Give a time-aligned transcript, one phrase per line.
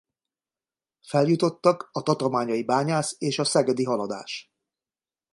[1.01, 4.51] Feljutottak a Tatabányai Bányász és a Szegedi Haladás.